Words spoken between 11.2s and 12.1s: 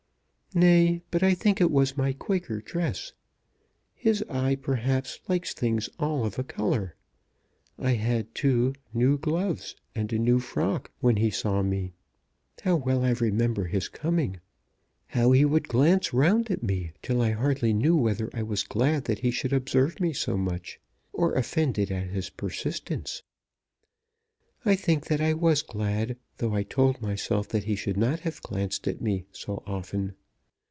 saw me.